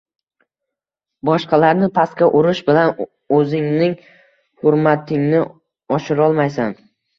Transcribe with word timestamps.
Boshqalarni 1.29 1.89
pastga 1.97 2.29
urish 2.39 2.63
bilan 2.71 3.05
o‘zingning 3.41 3.95
hurmatingni 4.65 5.45
oshirolmaysan 6.01 6.77